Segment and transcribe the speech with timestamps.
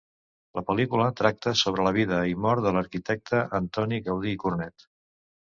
[0.59, 4.91] La pel·lícula tracta sobre la vida i mort de l'arquitecte Antoni Gaudí i Cornet.